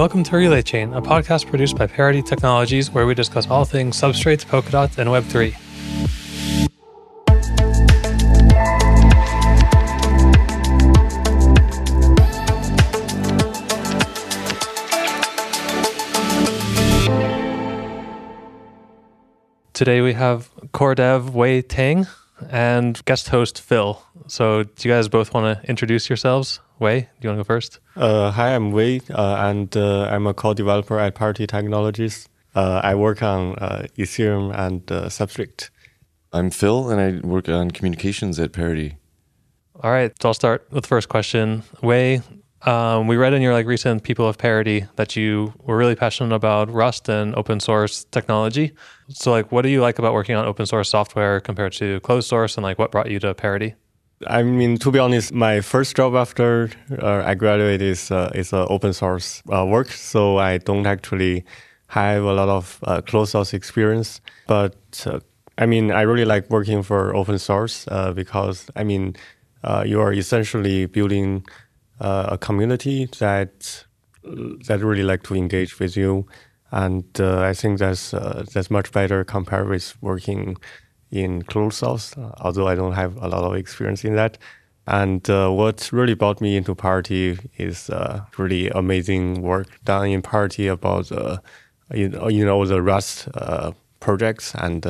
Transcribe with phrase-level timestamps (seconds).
[0.00, 4.00] Welcome to Relay Chain, a podcast produced by Parity Technologies where we discuss all things
[4.00, 5.54] substrates, Polkadot, and Web3.
[19.74, 22.06] Today we have core dev Wei Tang
[22.48, 24.02] and guest host Phil.
[24.28, 26.60] So, do you guys both want to introduce yourselves?
[26.80, 27.78] Wei, do you want to go first?
[27.94, 32.26] Uh, hi, I'm Wei, uh, and uh, I'm a co-developer at Parity Technologies.
[32.54, 35.68] Uh, I work on uh, Ethereum and uh, Substrate.
[36.32, 38.96] I'm Phil, and I work on communications at Parity.
[39.82, 41.64] All right, so I'll start with the first question.
[41.82, 42.22] Wei,
[42.62, 46.34] um, we read in your like recent People of Parity that you were really passionate
[46.34, 48.72] about Rust and open source technology.
[49.10, 52.26] So, like, what do you like about working on open source software compared to closed
[52.26, 53.74] source, and like, what brought you to Parity?
[54.26, 56.70] I mean, to be honest, my first job after
[57.00, 61.44] uh, I graduated is uh, is uh, open source uh, work, so I don't actually
[61.86, 64.20] have a lot of uh, closed source experience.
[64.46, 65.20] But uh,
[65.56, 69.16] I mean, I really like working for open source because I mean,
[69.86, 71.46] you are essentially building
[72.00, 73.84] a community that
[74.22, 76.26] that really like to engage with you,
[76.72, 80.56] and I think that's that's much better compared with working
[81.10, 82.14] in closed source.
[82.38, 84.38] although I don't have a lot of experience in that.
[84.86, 90.22] And uh, what really brought me into Parity is uh, really amazing work done in
[90.22, 91.38] Parity about uh,
[91.92, 93.28] you, know, you know the Rust
[94.00, 94.84] projects and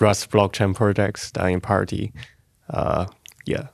[0.00, 2.12] Rust blockchain projects done in Parity.
[3.46, 3.68] yeah.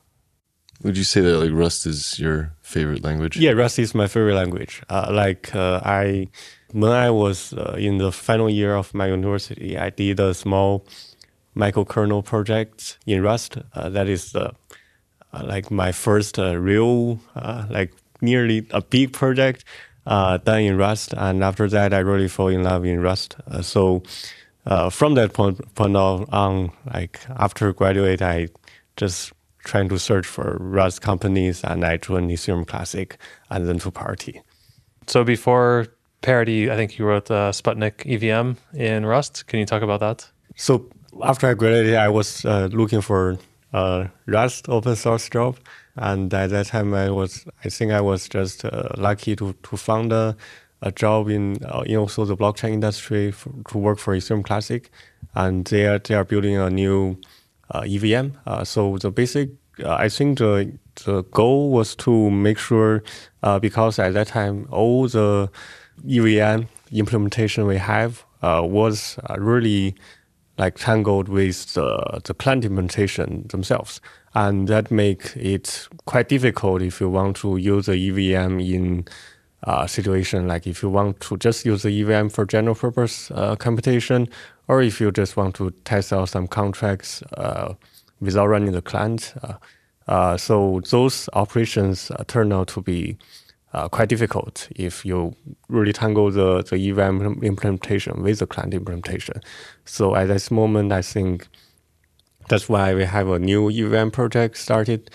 [0.83, 3.37] Would you say that like Rust is your favorite language?
[3.37, 4.81] Yeah, Rust is my favorite language.
[4.89, 6.29] Uh, like uh, I,
[6.71, 10.85] when I was uh, in the final year of my university, I did a small
[11.59, 13.57] microkernel project in Rust.
[13.73, 14.51] Uh, that is uh,
[15.43, 17.19] like my first uh, real,
[17.69, 19.63] like nearly a big project
[20.05, 21.13] done in Rust.
[21.17, 23.35] And after that, I really fall in love in Rust.
[23.61, 24.03] so
[24.91, 28.47] from that point, point on, like after graduate, I
[28.97, 29.33] just
[29.63, 33.17] trying to search for Rust companies, and I joined Ethereum Classic
[33.49, 34.41] and then to Parity.
[35.07, 35.87] So before
[36.21, 39.47] Parity, I think you wrote uh, Sputnik EVM in Rust.
[39.47, 40.29] Can you talk about that?
[40.55, 40.89] So
[41.23, 43.37] after I graduated, I was uh, looking for
[43.73, 45.57] a Rust open source job,
[45.95, 49.77] and at that time, I was I think I was just uh, lucky to to
[49.77, 50.35] find a,
[50.81, 54.89] a job in uh, in also the blockchain industry for, to work for Ethereum Classic,
[55.35, 57.17] and they are they are building a new
[57.71, 58.31] uh, EVM.
[58.45, 59.49] Uh, so the basic,
[59.83, 60.71] uh, I think the
[61.05, 63.03] the goal was to make sure,
[63.61, 65.49] because at that time all the
[66.07, 69.95] EVM implementation we have was really
[70.59, 74.01] like tangled with the, the client implementation themselves.
[74.35, 79.05] And that make it quite difficult if you want to use the EVM in
[79.63, 83.57] uh, situation like if you want to just use the EVM for general purpose uh,
[83.57, 84.29] computation
[84.69, 87.73] or if you just want to test out some contracts uh,
[88.21, 89.33] without running the client.
[89.41, 89.53] Uh,
[90.07, 93.17] uh, so those operations turn out to be
[93.73, 95.35] uh, quite difficult if you
[95.67, 99.41] really tangle the, the EVM implementation with the client implementation.
[99.85, 101.47] So at this moment, I think
[102.47, 105.11] that's why we have a new EVM project started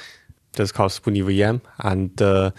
[0.53, 1.57] that's called Spoon EVM.
[1.81, 2.53] And uh,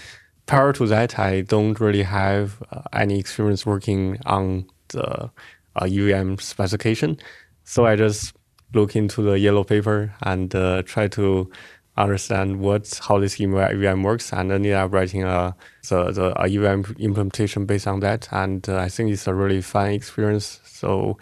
[0.46, 5.32] prior to that, I don't really have any experience working on the
[5.78, 7.18] a EVM specification.
[7.64, 8.34] So I just
[8.74, 11.50] look into the yellow paper and uh, try to
[11.98, 15.56] understand what how this EVM works, and ended up writing a
[15.90, 18.28] the, the EVM implementation based on that.
[18.32, 20.60] And uh, I think it's a really fun experience.
[20.66, 21.18] So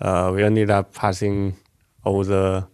[0.00, 1.56] uh, we ended up passing
[2.04, 2.66] all the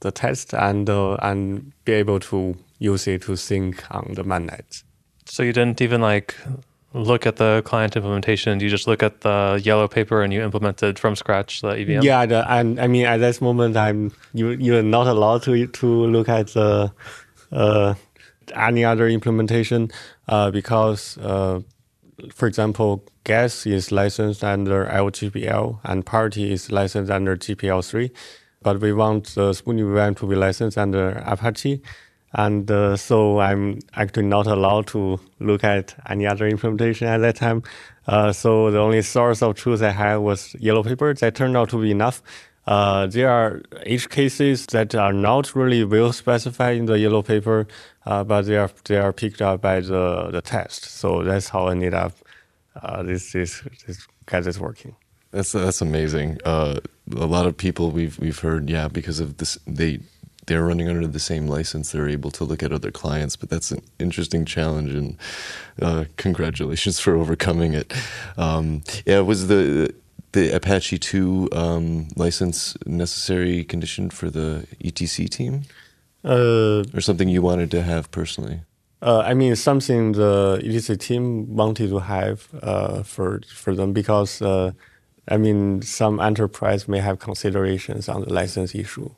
[0.00, 4.82] the test and uh, and be able to use it to sync on the mainnet.
[5.26, 6.34] So you didn't even like
[6.94, 8.58] look at the client implementation?
[8.58, 12.02] Do you just look at the yellow paper and you implemented from scratch the EVM?
[12.02, 15.86] Yeah, the, and I mean at this moment I'm you you're not allowed to to
[15.86, 16.92] look at the
[17.50, 17.94] uh,
[18.54, 19.90] any other implementation
[20.28, 21.60] uh, because uh,
[22.32, 28.10] for example Geth is licensed under LGPL and parity is licensed under GPL3
[28.62, 31.82] but we want the Spoon EVM to be licensed under Apache
[32.34, 37.36] and uh, so I'm actually not allowed to look at any other implementation at that
[37.36, 37.62] time.
[38.06, 41.12] Uh, so the only source of truth I had was yellow paper.
[41.14, 42.22] That turned out to be enough.
[42.66, 47.66] Uh, there are edge cases that are not really well specified in the yellow paper,
[48.06, 50.84] uh, but they are they are picked up by the, the test.
[50.84, 52.12] So that's how I ended up
[52.80, 54.06] uh, this this this
[54.46, 54.94] is working.
[55.32, 56.38] That's that's amazing.
[56.44, 56.80] Uh,
[57.16, 60.00] a lot of people we've we've heard, yeah, because of this they
[60.46, 63.36] they're running under the same license, they're able to look at other clients.
[63.36, 65.16] But that's an interesting challenge, and
[65.80, 67.92] uh, congratulations for overcoming it.
[68.36, 69.94] Um, yeah, was the
[70.32, 75.62] the Apache two um, license necessary condition for the ETC team,
[76.24, 78.60] Uh, or something you wanted to have personally?
[79.02, 84.40] Uh, I mean, something the ETC team wanted to have uh, for for them because,
[84.40, 84.70] uh,
[85.28, 89.10] I mean, some enterprise may have considerations on the license issue.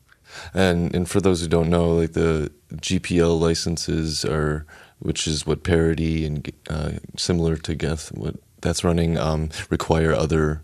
[0.52, 4.66] And and for those who don't know, like the GPL licenses are,
[4.98, 10.62] which is what Parity and uh, similar to Geth, what that's running, um, require other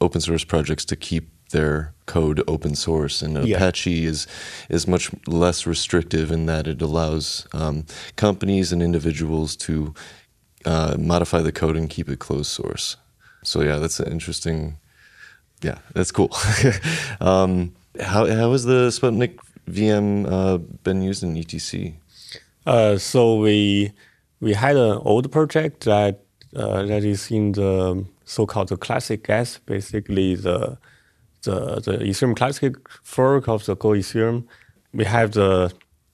[0.00, 3.22] open source projects to keep their code open source.
[3.22, 3.56] And Yeah.
[3.56, 4.26] Apache is
[4.68, 7.86] is much less restrictive in that it allows um,
[8.16, 9.94] companies and individuals to
[10.64, 12.96] uh, modify the code and keep it closed source.
[13.42, 14.78] So yeah, that's an interesting.
[15.62, 16.30] Yeah, that's cool.
[17.20, 19.38] um, how how has the Sputnik
[19.70, 21.94] VM uh, been used in ETC?
[22.66, 23.92] Uh, so we
[24.40, 26.20] we had an old project that
[26.56, 30.78] uh, that is in the so-called the classic Geth, basically the
[31.42, 34.44] the the Ethereum classic fork of the Go Ethereum.
[34.92, 35.72] We have the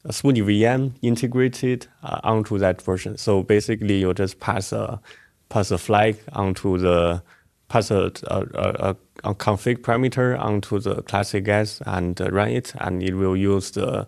[0.09, 3.17] Sputnik VM integrated uh, onto that version.
[3.17, 5.01] So basically, you just pass a
[5.49, 7.23] pass a flag onto the
[7.71, 13.03] pass a, a, a, config parameter onto the classic Geth and uh, run it, and
[13.03, 14.07] it will use the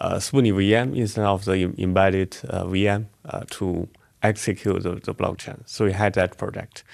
[0.00, 3.88] uh, Sputnik VM instead of the embedded uh, VM uh, to
[4.22, 5.60] execute the, the blockchain.
[5.66, 6.84] So we had that project.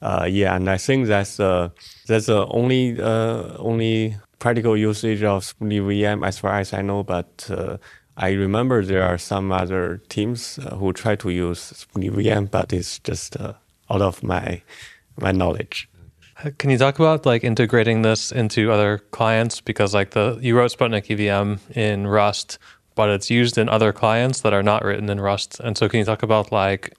[0.00, 1.68] Uh, yeah, and I think that's uh,
[2.06, 7.02] that's the only uh, only practical usage of Sputnik VM as far as I know.
[7.02, 7.76] But uh,
[8.16, 13.00] I remember there are some other teams who try to use Sputnik VM, but it's
[13.00, 14.62] just out of my
[15.20, 15.88] my knowledge.
[16.58, 19.60] Can you talk about like integrating this into other clients?
[19.60, 22.58] Because like the you wrote Sputnik EVM in Rust,
[22.94, 25.60] but it's used in other clients that are not written in Rust.
[25.60, 26.94] And so can you talk about like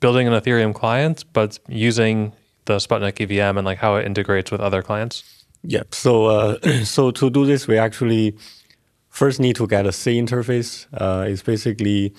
[0.00, 2.32] building an Ethereum client, but using
[2.64, 5.44] the Sputnik EVM and like how it integrates with other clients?
[5.64, 5.94] Yep.
[5.94, 8.36] So uh, so to do this, we actually
[9.10, 10.86] first need to get a C interface.
[10.94, 12.14] Uh, it's basically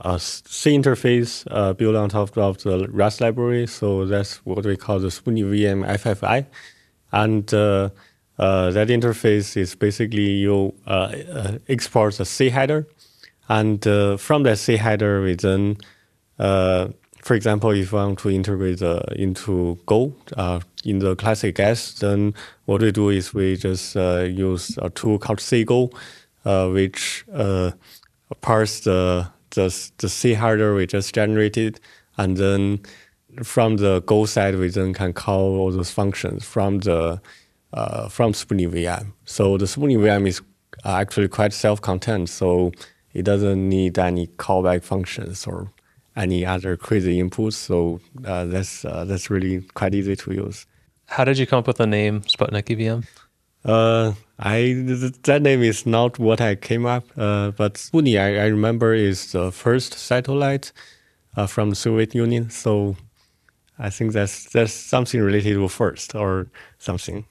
[0.00, 3.66] a C interface uh, built on top of the Rust library.
[3.66, 6.46] So that's what we call the Sputnik VM FFI,
[7.12, 7.90] and uh,
[8.38, 12.88] uh, that interface is basically you uh, uh, export a C header,
[13.48, 15.76] and uh, from that C header we then
[16.38, 18.82] for example, if you want to integrate
[19.14, 20.12] into Go
[20.84, 22.34] in the classic Geth, then
[22.64, 25.92] what we do is we just use a tool called CGo,
[26.72, 27.24] which
[28.40, 31.80] parse the, the the C header we just generated,
[32.16, 32.80] and then
[33.42, 37.20] from the Go side we then can call all those functions from the
[37.72, 39.12] uh, from Sputnik VM.
[39.24, 40.42] So the Sputnik VM is
[40.84, 42.72] actually quite self-contained, so
[43.12, 45.72] it doesn't need any callback functions or
[46.16, 47.54] any other crazy inputs.
[47.54, 50.66] So uh, that's uh, that's really quite easy to use.
[51.06, 53.06] How did you come up with the name Sputnik EVM?
[53.64, 54.56] Uh, I
[54.86, 58.92] th- that name is not what I came up, uh, but Sputnik I, I remember
[58.92, 60.72] is the first satellite
[61.36, 62.50] uh, from the Soviet Union.
[62.50, 62.96] So
[63.78, 66.48] I think that's that's something related to first or
[66.78, 67.24] something.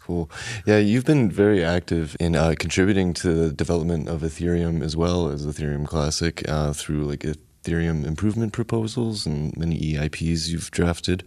[0.00, 0.30] Cool.
[0.66, 5.28] Yeah, you've been very active in uh, contributing to the development of Ethereum as well
[5.28, 7.24] as Ethereum Classic uh, through like
[7.66, 11.24] Ethereum improvement proposals and many EIPs you've drafted.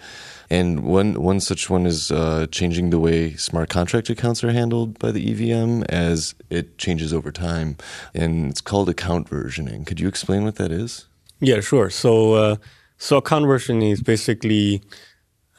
[0.50, 4.98] And one one such one is uh, changing the way smart contract accounts are handled
[5.00, 7.78] by the EVM as it changes over time,
[8.14, 9.86] and it's called account versioning.
[9.86, 11.08] Could you explain what that is?
[11.40, 11.90] Yeah, sure.
[11.90, 12.56] So, uh,
[12.98, 14.82] so conversion is basically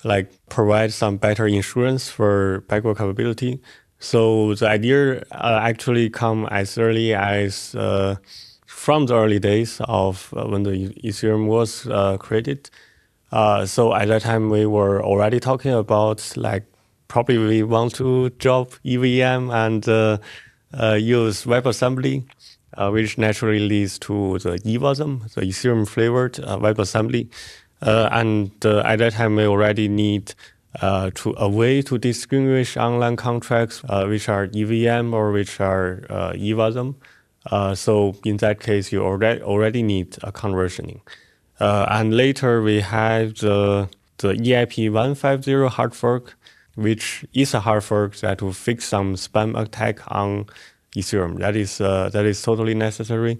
[0.04, 3.60] like provide some better insurance for backward capability.
[3.98, 8.16] So the idea uh, actually come as early as uh,
[8.80, 12.70] from the early days of uh, when the Ethereum was uh, created.
[13.30, 16.64] Uh, so at that time we were already talking about like
[17.06, 19.86] probably we want to drop EVM and
[20.98, 22.24] use WebAssembly
[22.78, 27.28] uh, which naturally leads to the eWASM, the Ethereum flavored uh, WebAssembly.
[27.82, 30.34] Uh, and at that time, we already need
[30.80, 36.00] to a way to distinguish online contracts which are EVM or which are
[36.34, 36.94] eWASM.
[37.46, 41.00] Uh, so in that case, you already already need a conversioning.
[41.58, 46.36] Uh, and later we have the the EIP 150 hard fork,
[46.74, 50.46] which is a hard fork that will fix some spam attack on
[50.94, 51.38] Ethereum.
[51.38, 53.38] That is uh, that is totally necessary.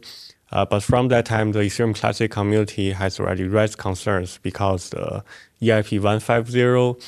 [0.52, 5.22] Uh, but from that time, the Ethereum Classic community has already raised concerns because the
[5.62, 7.00] EIP 150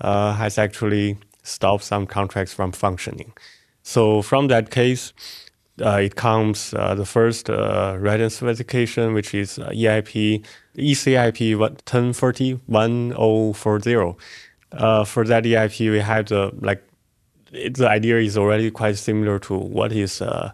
[0.00, 3.32] uh, has actually stopped some contracts from functioning.
[3.82, 5.12] So from that case,
[5.80, 10.44] uh, it comes uh, the first uh, writing specification, which is EIP
[10.76, 14.16] ECIP 1040 1040.
[14.70, 16.82] Uh, for that EIP, we have the like
[17.52, 20.52] it, the idea is already quite similar to what is uh,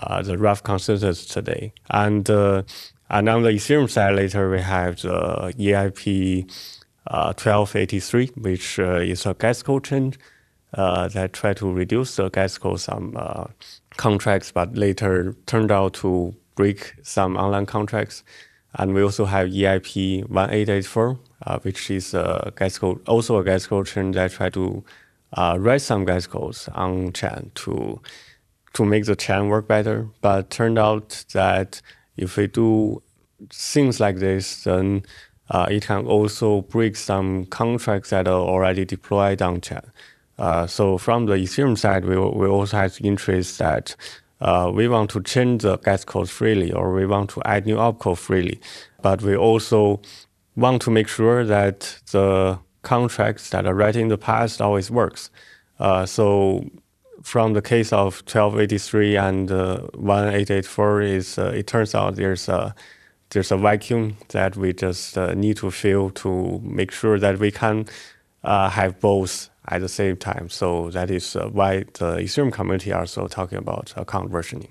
[0.00, 1.72] uh, the rough consensus today.
[1.90, 2.62] And uh,
[3.10, 6.50] and on the Ethereum side, later we have the EIP
[7.04, 10.18] 1283, which is a gas cost change
[10.72, 13.16] that try to reduce the gas cost some
[13.96, 18.24] contracts, but later turned out to break some online contracts.
[18.74, 23.92] And we also have EIP 1884, uh, which is a code, also a gas cost
[23.92, 24.82] chain that try to
[25.34, 28.00] uh, write some gas costs on chain to
[28.74, 30.08] to make the chain work better.
[30.22, 31.82] But turned out that
[32.16, 33.02] if we do
[33.50, 35.02] things like this, then
[35.50, 39.82] uh, it can also break some contracts that are already deployed on chain.
[40.38, 43.94] Uh, so from the Ethereum side, we, we also have interest that
[44.40, 47.76] uh, we want to change the gas cost freely or we want to add new
[47.76, 48.60] opcode freely.
[49.00, 50.00] But we also
[50.56, 55.30] want to make sure that the contracts that are written in the past always works.
[55.78, 56.68] Uh, so
[57.22, 62.74] from the case of 1283 and uh, 1884 is uh, it turns out there's a
[63.30, 67.86] there's a vacuum that we just need to fill to make sure that we can
[68.44, 70.48] have both at the same time.
[70.48, 74.70] So that is uh, why the Ethereum community are also talking about account versioning.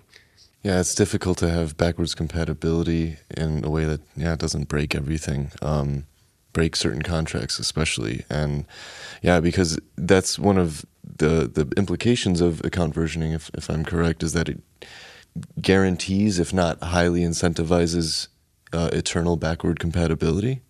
[0.64, 5.52] Yeah, it's difficult to have backwards compatibility in a way that yeah doesn't break everything,
[5.62, 6.06] um,
[6.54, 8.66] break certain contracts especially, and
[9.24, 14.22] yeah, because that's one of the the implications of account versioning, if if I'm correct,
[14.22, 14.62] is that it
[15.60, 18.28] guarantees, if not highly incentivizes,
[18.72, 20.62] uh, eternal backward compatibility.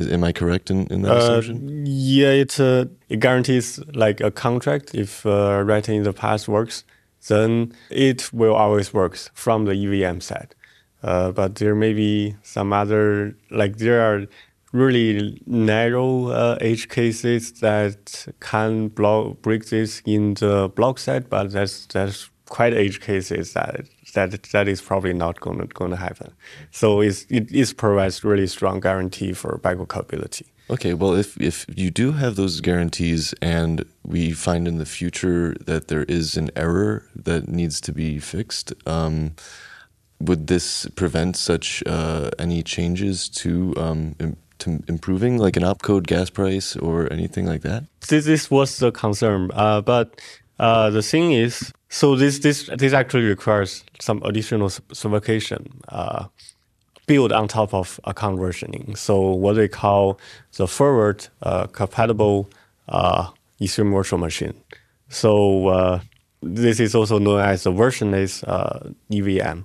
[0.00, 1.84] Is, am I correct in, in that uh, assumption?
[1.86, 4.94] Yeah, it, uh, it guarantees like a contract.
[4.94, 6.84] If uh, writing in the past works,
[7.28, 10.54] then it will always work from the EVM side.
[11.02, 14.26] Uh, but there may be some other, like there are
[14.72, 21.52] really narrow uh, edge cases that can block, break this in the block side, but
[21.52, 25.96] that's, that's quite edge cases that that that is probably not going to going to
[25.96, 26.32] happen.
[26.70, 30.46] So it's, it is provides really strong guarantee for backward compatibility.
[30.70, 35.56] Okay, well, if if you do have those guarantees, and we find in the future
[35.66, 39.32] that there is an error that needs to be fixed, um,
[40.20, 44.14] would this prevent such uh, any changes to um,
[44.60, 47.84] to improving, like an opcode gas price or anything like that?
[48.08, 50.20] This, this was the concern, uh, but
[50.60, 56.26] uh, the thing is, so this this this actually requires some additional certification uh,
[57.06, 58.96] built on top of account versioning.
[58.96, 60.20] So what they call
[60.58, 62.50] the forward uh, compatible
[62.90, 64.52] uh, Ethereum virtual machine.
[65.08, 66.00] So uh,
[66.42, 69.60] this is also known as the versionless uh, EVM.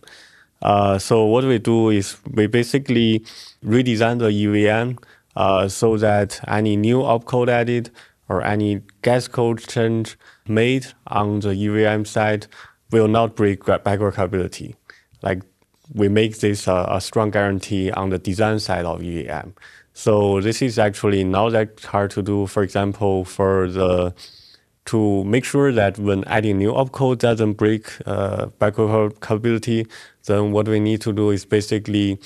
[0.97, 3.19] so what we do is we basically
[3.65, 4.97] redesign the EVM
[5.67, 7.89] so that any new opcode added
[8.29, 10.15] or any gas cost change
[10.47, 12.47] made on the EVM side
[12.91, 14.75] will not break backward compatibility.
[15.21, 15.41] Like
[15.93, 19.49] we make this a, a, strong guarantee on the design side of EVM.
[19.93, 22.47] So this is actually not that hard to do.
[22.47, 24.13] For example, for the
[24.85, 29.87] to make sure that when adding new opcode doesn't break uh, backward compatibility,
[30.25, 32.19] then what we need to do is basically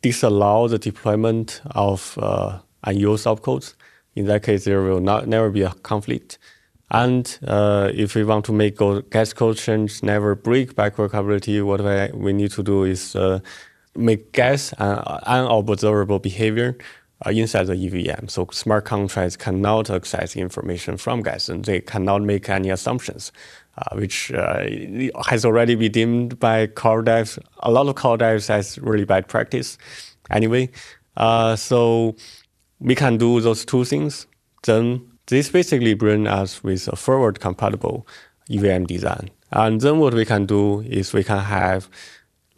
[0.00, 3.74] disallow the deployment of uh, unused opcodes.
[4.14, 6.38] In that case, there will not never be a conflict.
[6.90, 8.78] And uh, if we want to make
[9.10, 13.40] gas cost change never break backward compatibility, what we, we need to do is uh,
[13.96, 16.76] make gas uh, unobservable behavior
[17.26, 18.28] uh, inside the EVM.
[18.28, 23.32] So smart contracts cannot access information from gas and they cannot make any assumptions,
[23.78, 24.64] uh, which uh,
[25.26, 29.76] has already been deemed by devs, a lot of core devs as really bad practice
[30.30, 30.70] anyway.
[31.56, 32.14] so
[32.78, 34.28] we can do those two things.
[34.62, 38.06] Then this basically brings us with a forward compatible
[38.50, 39.30] EVM design.
[39.50, 41.88] And then what we can do is we can have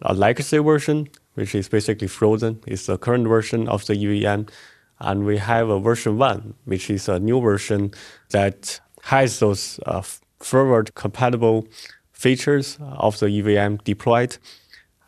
[0.03, 2.61] a legacy version, which is basically frozen.
[2.67, 4.43] It's the current version of the EVM.
[5.01, 7.93] And we have a version one, which is a new version
[8.31, 10.03] that has those uh,
[10.41, 11.67] forward compatible
[12.13, 14.37] features of the EVM deployed.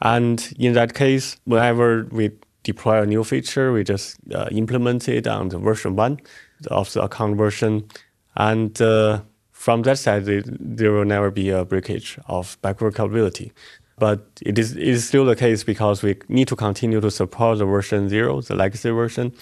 [0.00, 2.30] And in that case, whenever we
[2.62, 6.20] deploy a new feature, we just uh, implement it on the version one
[6.68, 7.88] of the account version.
[8.36, 13.52] And uh, from that side, it, there will never be a breakage of backward compatibility.
[13.98, 17.58] But it is, it is still the case because we need to continue to support
[17.58, 19.32] the version zero, the legacy version.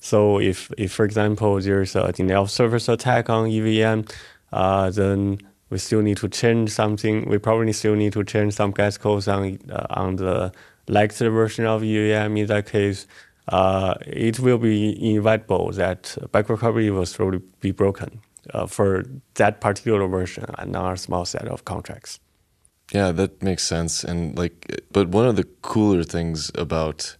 [0.00, 4.08] So if, if for example, there's a denial of service attack on EVM,
[4.52, 5.38] uh, then
[5.70, 7.28] we still need to change something.
[7.28, 10.52] We probably still need to change some gas costs on uh, on the
[10.88, 13.06] legacy version of EVM In that case,
[13.48, 18.20] uh, it will be inevitable that backward compatibility will slowly be broken
[18.52, 22.20] uh, for that particular version and a small set of contracts.
[22.92, 24.02] Yeah, that makes sense.
[24.04, 27.16] And like, but one of the cooler things about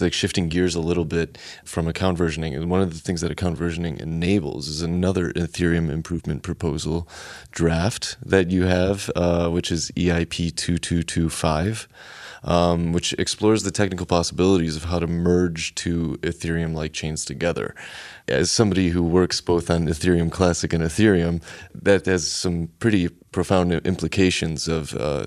[0.00, 2.56] like shifting gears a little bit from account versioning.
[2.56, 7.08] And one of the things that account versioning enables is another Ethereum improvement proposal
[7.50, 11.88] draft that you have, uh, which is EIP 2225.
[12.44, 17.72] Um, which explores the technical possibilities of how to merge two Ethereum like chains together.
[18.26, 21.40] As somebody who works both on Ethereum Classic and Ethereum,
[21.72, 25.26] that has some pretty profound implications of uh,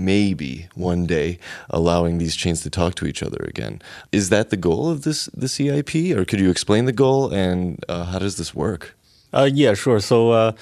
[0.00, 1.38] maybe one day
[1.68, 3.80] allowing these chains to talk to each other again.
[4.10, 7.84] Is that the goal of this the CIP, or could you explain the goal and
[7.88, 8.96] uh, how does this work?
[9.32, 10.00] Uh, yeah, sure.
[10.00, 10.52] So uh,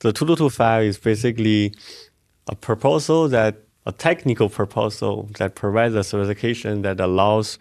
[0.00, 1.74] the 2225 is basically
[2.48, 7.58] a proposal that a technical proposal that provides a certification that allows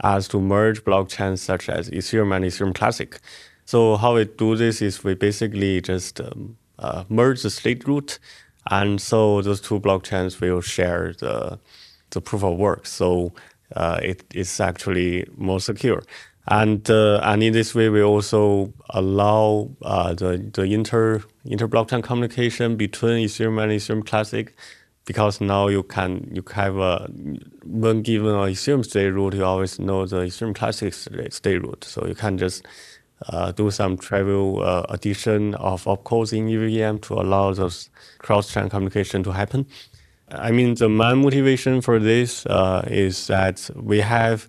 [0.00, 3.18] us to merge blockchains such as Ethereum and Ethereum Classic.
[3.64, 8.18] So how we do this is we basically just um, uh, merge the state root
[8.70, 11.58] and so those two blockchains will share the
[12.10, 12.86] the proof of work.
[12.86, 13.32] So
[13.74, 16.02] uh, it is actually more secure.
[16.46, 22.02] And uh, and in this way, we also allow uh, the the inter inter blockchain
[22.02, 24.54] communication between Ethereum and Ethereum Classic,
[25.04, 27.08] because now you can you have a
[27.64, 31.84] when given a Ethereum state root, you always know the Ethereum Classic state root.
[31.84, 32.66] So you can just
[33.28, 39.22] uh, do some trivial uh, addition of opcodes in EVM to allow those cross-chain communication
[39.22, 39.66] to happen.
[40.30, 44.48] I mean, the main motivation for this uh, is that we have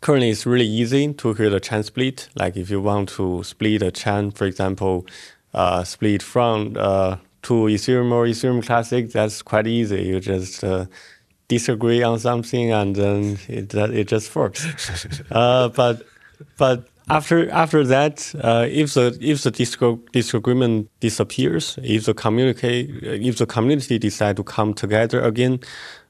[0.00, 2.28] currently it's really easy to create a chain split.
[2.36, 5.06] Like if you want to split a chain, for example,
[5.52, 10.02] uh, split from uh, to Ethereum or Ethereum Classic, that's quite easy.
[10.02, 10.86] You just uh,
[11.48, 14.66] disagree on something and then it it just works.
[15.30, 16.02] but
[16.58, 19.52] but after after that, uh, if the if the
[20.12, 25.60] disagreement disappears, if the communicate if the community decide to come together again,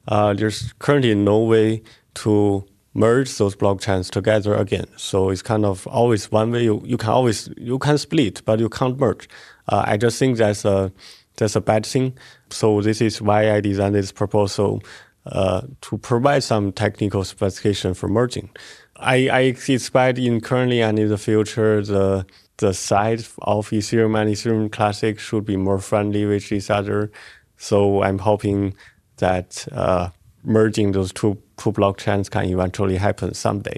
[0.07, 1.83] uh, there's currently no way
[2.15, 4.87] to merge those blockchains together again.
[4.95, 6.63] So it's kind of always one way.
[6.63, 9.29] You, you can always you can split, but you can't merge.
[9.69, 10.91] Uh, I just think that's a
[11.37, 12.17] that's a bad thing.
[12.49, 14.83] So this is why I designed this proposal
[15.25, 18.49] uh, to provide some technical specification for merging.
[18.95, 22.25] I, I expect in currently and in the future, the
[22.57, 27.11] the side of Ethereum and Ethereum Classic should be more friendly with each other.
[27.57, 28.73] So I'm hoping
[29.17, 30.09] that uh,
[30.43, 33.77] merging those two two blockchains can eventually happen someday.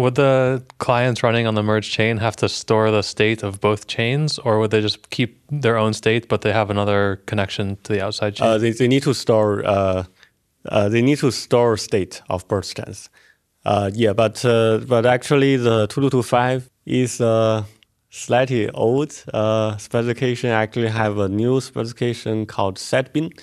[0.00, 3.86] Would the clients running on the merge chain have to store the state of both
[3.86, 7.92] chains, or would they just keep their own state, but they have another connection to
[7.92, 8.48] the outside chain?
[8.48, 10.04] Uh, they, they need to store uh,
[10.64, 13.10] uh they need to store state of both chains.
[13.66, 17.66] Uh, yeah, but uh, but actually the 2225 is a
[18.08, 20.48] slightly old uh, specification.
[20.48, 23.38] Actually, have a new specification called SetBin,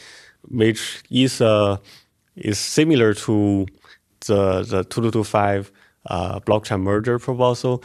[0.50, 1.78] which is uh,
[2.36, 3.68] is similar to
[4.26, 5.87] the the 2225 uh,
[6.42, 7.84] blockchain merger proposal,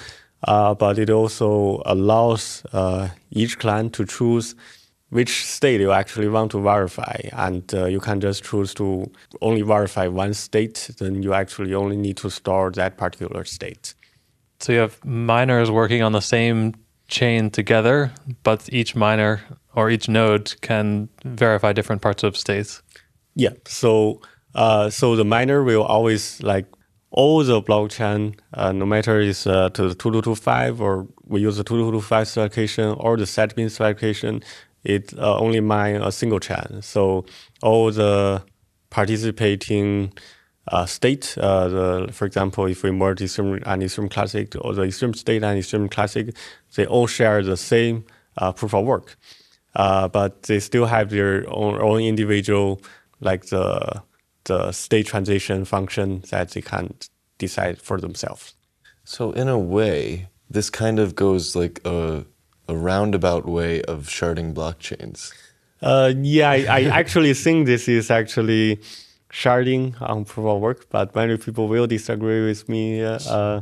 [0.48, 4.54] uh, but it also allows uh, each client to choose
[5.11, 7.16] which state you actually want to verify.
[7.32, 9.11] And uh, you can just choose to
[9.42, 13.94] only verify one state, then you actually only need to store that particular state.
[14.61, 16.74] So you have miners working on the same
[17.08, 18.11] chain together,
[18.42, 19.42] but each miner
[19.74, 22.82] or each node can verify different parts of states.
[23.35, 23.52] Yeah.
[23.66, 24.22] So
[24.54, 26.66] uh, so the miner will always like
[27.12, 31.64] all the blockchain, uh, no matter it's uh, to the 2225 or we use the
[31.64, 34.42] 2225 certification or the SetBin certification,
[34.83, 36.81] it uh, only mine a single chain.
[36.81, 37.27] So
[37.62, 38.42] all the
[38.90, 40.12] participating
[40.68, 44.83] uh, state, uh, the, for example, if we merge Ethereum and Ethereum Classic or the
[44.83, 46.35] Ethereum state and Ethereum Classic,
[46.77, 48.05] they all share the same
[48.38, 49.16] uh, proof of work.
[49.75, 52.81] Uh, but they still have their own, own individual,
[53.20, 54.03] like the
[54.44, 56.94] the state transition function that they can
[57.38, 58.55] decide for themselves.
[59.05, 62.24] So in a way, this kind of goes like a
[62.68, 65.33] a roundabout way of sharding blockchains.
[65.81, 68.81] Uh, yeah, I, I actually think this is actually
[69.33, 73.61] sharding on proof of work, but many people will disagree with me uh, uh,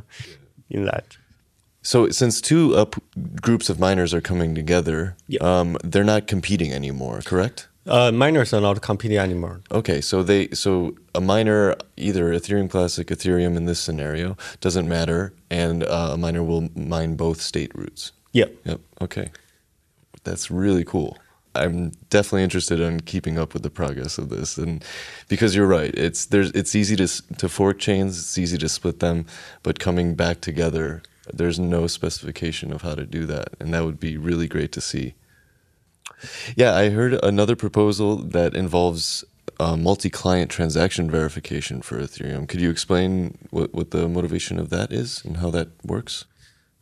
[0.69, 1.16] in that.
[1.83, 2.87] So, since two
[3.40, 7.69] groups of miners are coming together, um, they're not competing anymore, correct?
[7.87, 9.62] Uh, miners are not competing anymore.
[9.73, 15.33] Okay, so they so a miner, either Ethereum Classic, Ethereum in this scenario, doesn't matter,
[15.51, 18.12] and uh, a miner will mine both state roots.
[18.33, 18.55] Yep.
[18.64, 18.81] Yep.
[19.01, 19.31] Okay.
[20.25, 21.16] That's really cool.
[21.55, 24.85] I'm definitely interested in keeping up with the progress of this, and
[25.29, 29.01] because you're right, it's there's it's easy to to fork chains, it's easy to split
[29.01, 29.27] them,
[29.62, 33.99] but coming back together, there's no specification of how to do that, and that would
[33.99, 35.14] be really great to see.
[36.56, 39.24] Yeah, I heard another proposal that involves
[39.59, 42.48] uh, multi-client transaction verification for Ethereum.
[42.48, 46.24] Could you explain what, what the motivation of that is and how that works?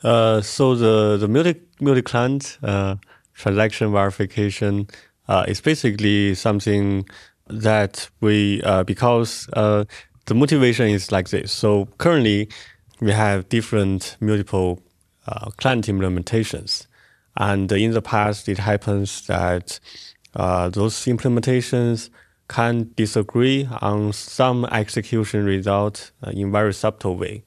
[0.03, 2.95] Uh, so the the multi multi client uh,
[3.35, 4.87] transaction verification
[5.27, 7.05] uh, is basically something
[7.49, 9.85] that we uh, because uh,
[10.27, 11.51] the motivation is like this.
[11.51, 12.49] So currently
[13.01, 14.81] we have different multiple
[15.59, 16.87] client implementations,
[17.39, 19.81] and in the past it happens that
[20.35, 22.11] those implementations
[22.49, 27.45] can disagree on some execution result in very subtle way.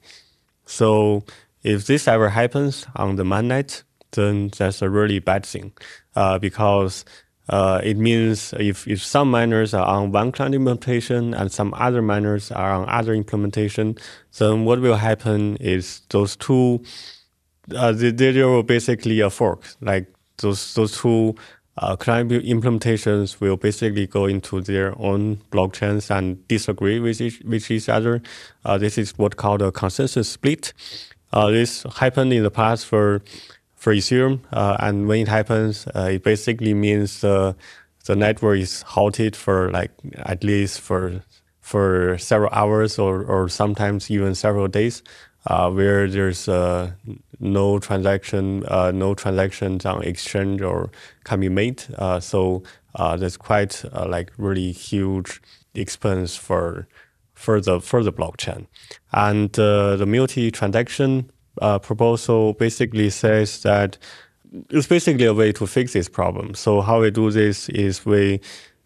[0.64, 1.24] So
[1.62, 5.72] if this ever happens on the mainnet, then that's a really bad thing,
[6.14, 7.04] uh, because
[7.48, 12.02] uh, it means if, if some miners are on one client implementation and some other
[12.02, 13.96] miners are on other implementation,
[14.38, 16.82] then what will happen is those two,
[17.74, 19.64] uh, will basically a fork.
[19.80, 21.34] Like those those two
[21.78, 27.70] uh, client implementations will basically go into their own blockchains and disagree with each, with
[27.70, 28.22] each other.
[28.64, 30.72] Uh, this is what called a consensus split.
[31.32, 33.22] Uh, this happened in the past for
[33.74, 37.56] for Ethereum, uh, and when it happens, uh, it basically means the
[38.04, 41.22] the network is halted for like at least for
[41.60, 45.02] for several hours or or sometimes even several days,
[45.46, 46.48] uh, where there's
[47.42, 50.90] no transaction, uh, no transactions on exchange or
[51.24, 51.82] can be made.
[52.20, 52.62] so
[52.96, 55.40] that's quite like really huge
[55.74, 56.86] expense for
[57.34, 58.66] for the for the blockchain.
[59.12, 63.98] And uh, the multi-transaction uh, proposal basically says that
[64.70, 66.54] it's basically a way to fix this problem.
[66.54, 68.40] So how we do this is we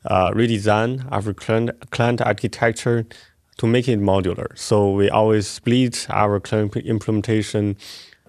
[0.07, 3.05] uh, redesign our client, client architecture
[3.59, 4.57] to make it modular.
[4.57, 7.77] So we always split our client implementation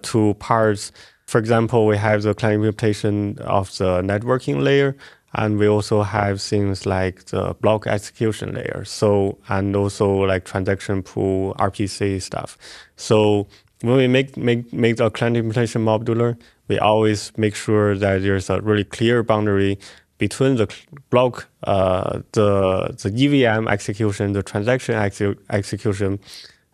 [0.02, 0.92] to parts.
[1.26, 4.96] For example, we have the client implementation of the networking layer,
[5.34, 8.84] and we also have things like the block execution layer.
[8.84, 12.56] So, and also like transaction pool, RPC stuff.
[12.96, 13.46] So
[13.82, 18.50] when we make, make, make the client implementation modular, we always make sure that there's
[18.50, 19.78] a really clear boundary
[20.18, 20.72] between the
[21.10, 26.18] block, uh, the, the EVM execution, the transaction ex execution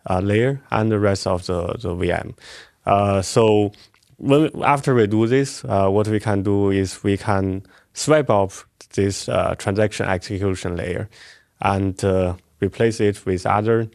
[0.09, 2.35] uh, layer, and the rest of the, the VM.
[2.85, 3.71] Uh, so
[4.17, 8.67] when, after we do this, uh, what we can do is we can swipe off
[8.93, 11.09] this uh, transaction execution layer
[11.61, 12.03] and
[12.61, 13.89] replace it with other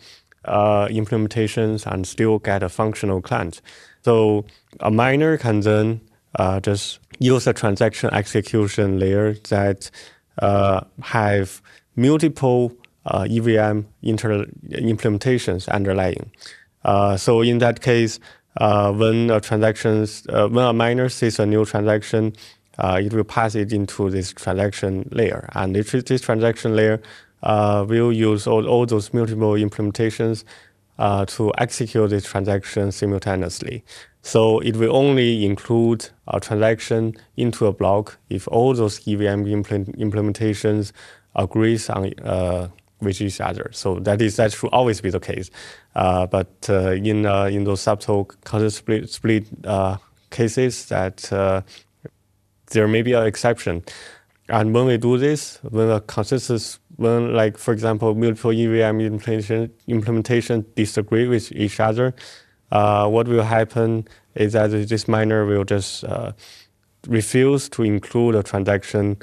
[0.45, 3.61] uh, implementations and still get a functional client.
[4.03, 4.47] So
[4.81, 6.01] a miner can then
[6.39, 9.91] uh, just use a transaction execution layer that
[10.39, 11.61] uh, have
[11.97, 12.73] multiple
[13.07, 16.31] EVM inter- implementations underlying.
[17.17, 18.21] so in that case,
[18.59, 22.35] when a transactions, when a miner sees a new transaction,
[22.79, 25.49] uh, it will pass it into this transaction layer.
[25.53, 27.01] And this, this transaction layer
[27.43, 30.45] uh, will use all, all those multiple implementations
[30.99, 33.85] uh, to execute this transaction simultaneously.
[34.23, 39.99] So it will only include a transaction into a block if all those EVM implement,
[39.99, 40.93] implementations
[41.35, 42.69] agrees on uh,
[43.01, 43.71] with each other.
[43.73, 45.51] So that is that should always be the case.
[45.95, 49.47] Uh, but uh, in uh, in those subtle consensus split, split
[50.31, 51.65] cases that
[52.71, 53.83] there may be an exception.
[54.49, 59.73] And when we do this, when a consensus, when like for example, multiple EVM implementation,
[59.87, 62.15] implementation disagree with each other,
[62.73, 66.33] uh, what will happen is that this miner will just uh,
[67.07, 69.17] refuse to include a transaction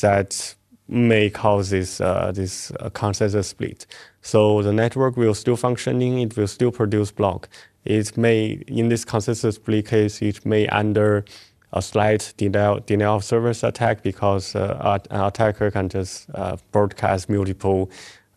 [0.00, 0.54] that
[0.88, 3.86] may cause this uh, this uh, consensus split.
[4.22, 6.20] So the network will still functioning.
[6.20, 7.48] It will still produce block.
[7.84, 11.24] It may in this consensus split case, it may under
[11.72, 17.28] a slight denial, denial of service attack because uh, an attacker can just uh, broadcast
[17.28, 17.90] multiple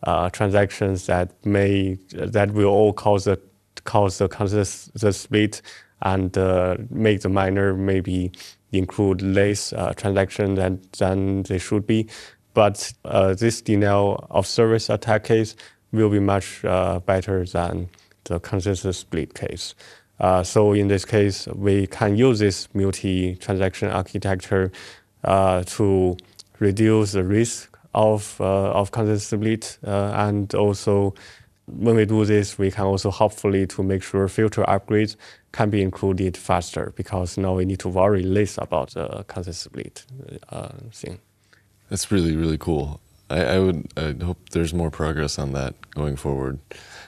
[0.04, 3.40] uh, transactions that may that will all cause the
[3.84, 5.62] cause the consensus split
[6.02, 8.32] and uh, make the miner maybe
[8.72, 12.08] include less uh, transaction than than they should be.
[12.54, 15.56] But uh, this denial of service attack case
[15.92, 17.88] will be much better than
[18.24, 19.74] the consensus split case.
[20.20, 24.70] Uh, so in this case, we can use this multi-transaction architecture
[25.24, 26.16] uh, to
[26.58, 31.12] reduce the risk of uh, of consensus split uh, and also
[31.66, 35.14] when we do this, we can also hopefully to make sure future upgrades
[35.52, 40.04] can be included faster because now we need to worry less about the consensus split
[40.48, 41.20] uh, thing.
[41.90, 43.00] That's really really cool.
[43.28, 46.58] I, I would I hope there's more progress on that going forward.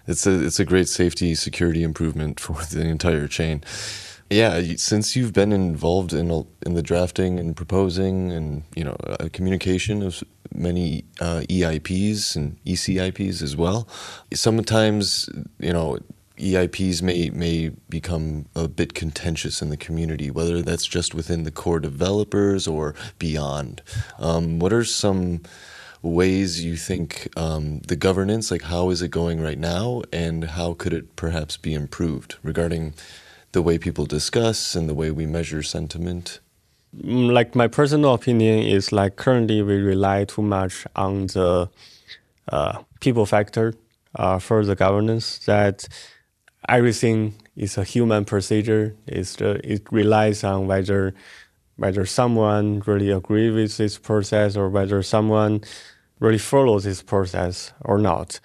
[0.06, 3.62] It's a it's a great safety security improvement for the entire chain.
[4.28, 9.28] Yeah, since you've been involved in in the drafting and proposing and you know uh,
[9.32, 10.22] communication of
[10.54, 13.88] many uh, EIPs and ECIPs as well,
[14.34, 15.98] sometimes you know
[16.38, 21.50] EIPs may may become a bit contentious in the community, whether that's just within the
[21.50, 23.82] core developers or beyond.
[24.18, 25.42] Um, what are some
[26.02, 30.74] ways you think um, the governance, like how is it going right now, and how
[30.74, 32.94] could it perhaps be improved regarding
[33.52, 36.40] the way people discuss and the way we measure sentiment?
[36.96, 41.70] Mm, like my personal opinion is like currently we rely too much on the
[42.48, 43.74] uh, people factor
[44.16, 45.88] uh, for the governance that
[46.68, 48.96] everything is a human procedure.
[49.06, 51.14] It's it relies on whether
[51.76, 55.62] whether someone really agree with this process or whether someone
[56.20, 58.38] really follows this process or not.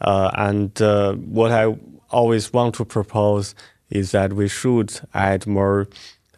[0.00, 1.76] Uh, and uh, what I
[2.10, 3.54] always want to propose
[3.90, 5.88] is that we should add more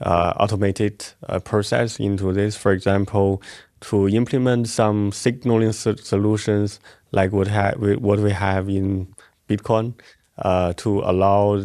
[0.00, 2.56] uh, automated uh, process into this.
[2.56, 3.42] For example,
[3.80, 6.80] to implement some signaling so- solutions
[7.12, 9.14] like what, ha- what we have in
[9.48, 9.94] Bitcoin
[10.38, 11.64] uh, to allow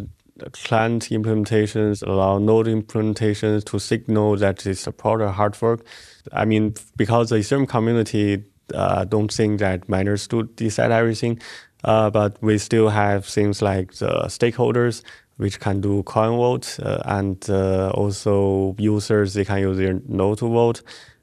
[0.52, 5.84] client implementations, allow node implementations to signal that they support a hard fork.
[6.32, 11.40] I mean, because the Ethereum community uh, don't think that miners do decide everything,
[11.84, 15.02] uh, but we still have things like the stakeholders
[15.36, 20.38] which can do coin vote, uh, and uh, also users they can use their node
[20.38, 20.82] to vote.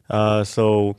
[0.10, 0.96] Uh, so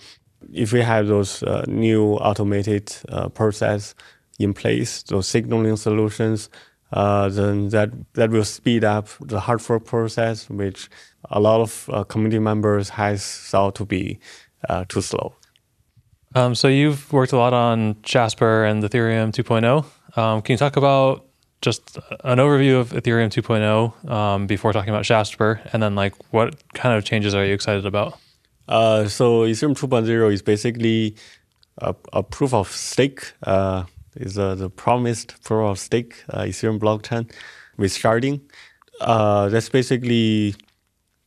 [0.53, 2.93] if we have those uh, new automated
[3.35, 3.95] process
[4.43, 6.49] in place, those signaling solutions,
[6.93, 10.89] uh, then that that will speed up the hard fork process, which
[11.31, 14.19] a lot of community members has thought to be
[14.89, 15.35] too slow.
[16.35, 19.85] Um, so you've worked a lot on Shasper and Ethereum 2.0.
[20.17, 21.27] Um, can you talk about
[21.61, 26.57] just an overview of Ethereum 2.0 um, before talking about Shasper, and then like what
[26.75, 28.19] kind of changes are you excited about?
[28.69, 31.17] Uh, so Ethereum 2.0 is basically
[31.79, 33.33] a, a proof of stake.
[34.17, 37.31] Uh, is uh, the promised proof of stake uh, Ethereum blockchain
[37.77, 38.41] with sharding.
[39.01, 40.55] Uh, that's basically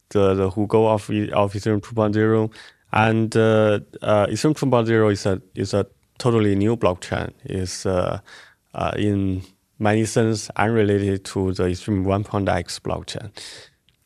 [0.10, 2.54] the the who go of of Ethereum 2.0,
[2.92, 3.80] and uh,
[4.28, 5.86] Ethereum 2.0 is a is a
[6.18, 7.32] totally new blockchain.
[7.46, 7.86] Is
[8.98, 9.44] in
[9.80, 13.32] many sense unrelated to the Ethereum 1.x blockchain.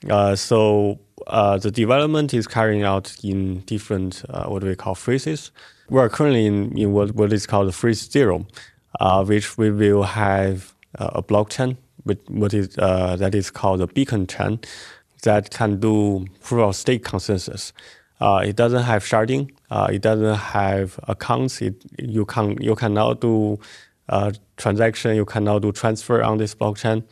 [0.10, 5.52] Uh, so uh, the development is carrying out in different uh, what we call phases.
[5.89, 8.45] We are currently in, in what, what is called the phase zero,
[9.00, 13.82] uh, which we will have uh, a blockchain with what is uh, that is called
[13.82, 14.60] a beacon chain
[15.23, 17.73] that can do proof of stake consensus.
[18.21, 19.52] it doesn't have sharding.
[19.89, 21.62] it doesn't have accounts.
[21.62, 23.60] It, you can you cannot do
[24.10, 27.04] uh, transaction, you can now do transfer on this blockchain.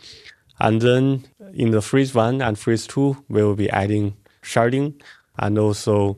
[0.60, 5.02] And then in the freeze one and freeze two, we will be adding sharding
[5.38, 6.18] and also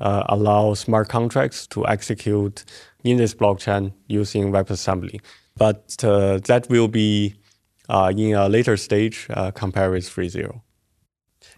[0.00, 2.64] uh, allow smart contracts to execute
[3.04, 5.20] in this blockchain using WebAssembly.
[5.56, 7.34] But uh, that will be
[7.88, 10.62] uh, in a later stage uh, compared with phase zero.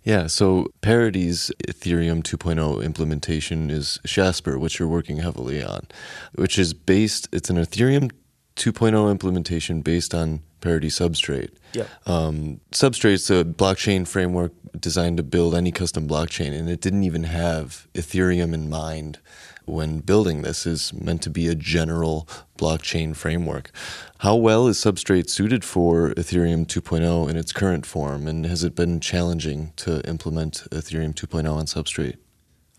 [0.03, 5.89] Yeah, so Parity's Ethereum 2.0 implementation is Shasper, which you're working heavily on,
[6.35, 8.11] which is based, it's an Ethereum
[8.57, 11.51] 2.0 implementation based on Parity Substrate.
[11.73, 11.87] Yeah.
[12.07, 17.25] Um, Substrate's a blockchain framework designed to build any custom blockchain, and it didn't even
[17.25, 19.19] have Ethereum in mind
[19.65, 20.67] when building this.
[20.67, 23.71] is meant to be a general blockchain framework.
[24.19, 28.75] How well is Substrate suited for Ethereum 2.0 in its current form, and has it
[28.75, 32.17] been challenging to implement Ethereum 2.0 on Substrate?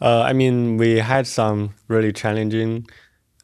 [0.01, 2.87] Uh, I mean, we had some really challenging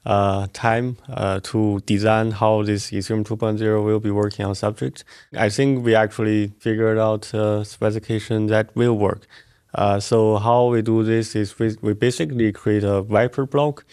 [0.06, 5.04] uh, time uh, to design how this Ethereum 2.0 will be working on Substrate.
[5.36, 9.28] I think we actually figured out a specification that will work.
[9.76, 13.86] Uh, so how we do this is we, we basically create a Viper block.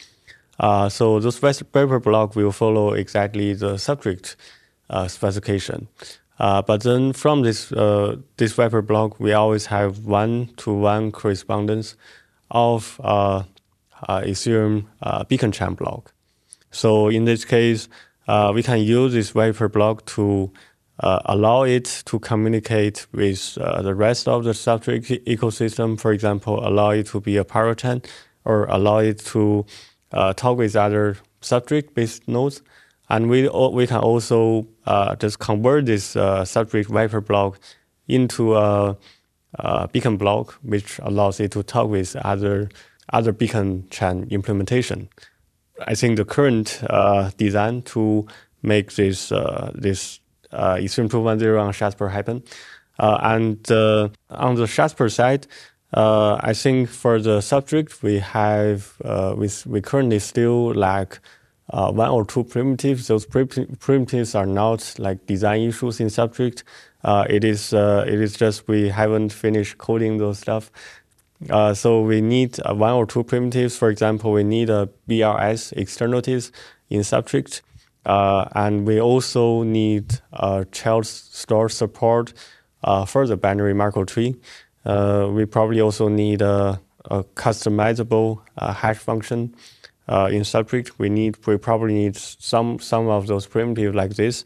[0.61, 4.37] Uh, so this Viper block will follow exactly the Substrate
[4.91, 5.89] uh, specification.
[6.39, 7.69] Uh, but then from this
[8.37, 11.97] this Viper block, we always have one to one correspondence
[12.51, 13.01] of
[14.09, 16.13] Ethereum uh, beacon chain block.
[16.71, 17.89] So in this case,
[18.27, 20.51] uh, we can use this Viper block to
[21.01, 25.99] allow it to communicate with the rest of the Substrate ecosystem.
[26.01, 28.05] For example, allow it to be a parachain
[28.45, 29.67] or allow it to
[30.37, 32.63] talk with other Substrate-based nodes.
[33.09, 37.59] and we we can also uh, just convert this uh, substrate Viper block
[38.09, 38.97] into a,
[39.55, 42.69] a, beacon block, which allows it to talk with other
[43.13, 45.09] other beacon chain implementation.
[45.87, 48.27] I think the current uh, design to
[48.63, 50.21] make this uh, this
[50.53, 52.43] uh, Ethereum 2.0 on Shasper happen,
[52.99, 53.59] uh, and
[54.31, 55.47] on the Shasper side.
[55.93, 58.95] I think for the Substrate we have
[59.37, 61.21] we, we currently still lack
[61.71, 63.07] uh, one or two primitives.
[63.07, 66.63] Those primitives are not like design issues in Substrate.
[67.03, 70.71] Uh, it is uh, it is just we haven't finished coding those stuff.
[71.51, 73.77] Uh, so we need uh, one or two primitives.
[73.77, 76.53] For example, we need a BLS externalities
[76.91, 77.61] in Substrate,
[78.07, 82.33] uh, and we also need a child store support
[83.07, 84.37] for the binary Merkle tree.
[84.85, 86.81] we probably also need a,
[87.11, 89.55] a customizable hash function
[90.09, 94.45] uh, in Substrate, we need we probably need some some of those primitives like this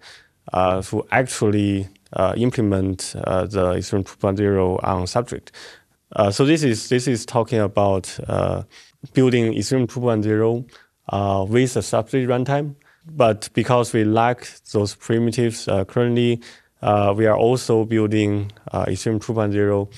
[0.52, 5.50] uh, to actually uh, implement uh, the Ethereum 2.0 on Substrate.
[6.14, 8.62] Uh, so this is this is talking about uh,
[9.12, 12.75] building Ethereum 2.0 with a Substrate runtime.
[13.11, 16.42] But because we lack those primitives currently,
[16.83, 19.88] we are also building Ethereum 2.0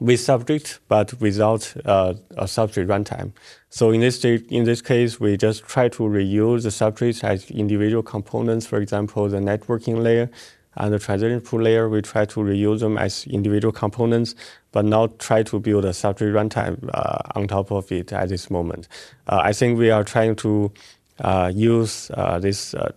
[0.00, 3.32] with Substrate, but without uh, a Substrate runtime.
[3.70, 8.02] So in this in this case, we just try to reuse the Substrates as individual
[8.02, 8.66] components.
[8.66, 10.30] For example, the networking layer
[10.76, 14.34] and the transaction pool layer, we try to reuse them as individual components,
[14.72, 18.50] but not try to build a Substrate runtime uh, on top of it at this
[18.50, 18.88] moment.
[19.26, 20.72] Uh, I think we are trying to
[21.20, 22.92] uh, use uh, this uh,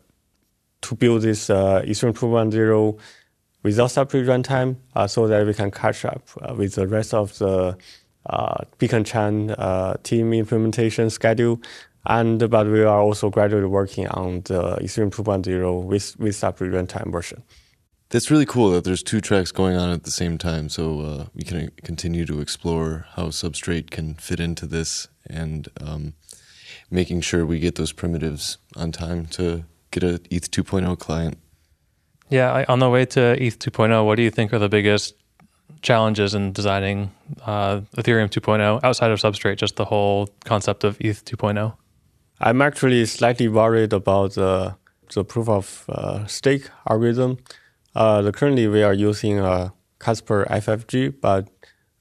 [0.82, 3.00] to build this Ethereum 2.0
[3.68, 7.38] without Substrate runtime uh, so that we can catch up uh, with the rest of
[7.38, 7.78] the
[8.26, 11.62] uh, Beacon Chain uh, team implementation schedule.
[12.06, 17.12] And but we are also gradually working on the Ethereum 2.0 with with Substrate runtime
[17.12, 17.44] version.
[18.10, 20.70] That's really cool that there's two tracks going on at the same time.
[20.70, 26.14] So uh, we can continue to explore how Substrate can fit into this and um,
[26.90, 31.38] making sure we get those primitives on time to get a ETH 2.0 client.
[32.30, 35.16] Yeah, I, on the way to ETH 2.0, what do you think are the biggest
[35.82, 37.12] challenges in designing
[37.46, 41.74] uh, Ethereum 2.0 outside of Substrate, just the whole concept of ETH 2.0?
[42.40, 44.76] I'm actually slightly worried about the,
[45.14, 47.40] the proof of uh, stake algorithm.
[47.98, 51.48] Uh, currently, we are using a Casper FFG, but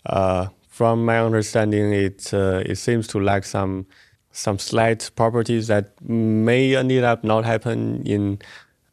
[0.04, 3.86] uh, from my understanding, it uh, it seems to lack some
[4.30, 8.38] some slight properties that may end up not happen in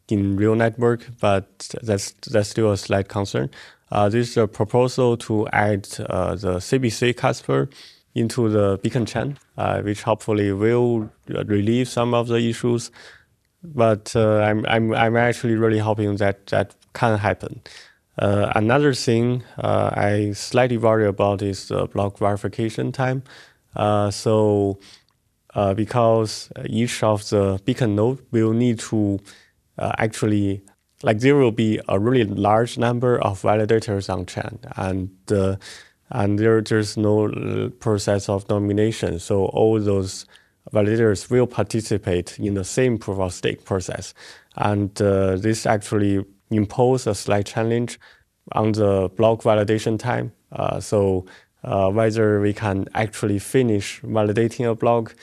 [0.08, 3.50] in real network, but that's that's still a slight concern.
[3.92, 7.68] Uh, this is a proposal to add uh, the CBC Casper
[8.14, 12.90] into the beacon chain, uh, which hopefully will relieve some of the issues.
[13.62, 17.60] But uh, I'm I'm I'm actually really hoping that that can happen.
[18.18, 23.22] Uh, another thing uh, I slightly worry about is the block verification time.
[24.10, 24.78] so
[25.76, 29.20] because each of the beacon node will need to
[29.78, 30.62] uh, actually
[31.02, 35.56] like there will be a really large number of validators on chain and uh,
[36.10, 40.26] and there there's no uh, process of nomination so all those
[40.72, 44.14] validators will participate in the same proof of stake process
[44.56, 46.24] and uh, this actually
[46.56, 47.98] impose a slight challenge
[48.52, 51.24] on the block validation time uh, so
[51.62, 55.14] uh, whether we can actually finish validating a block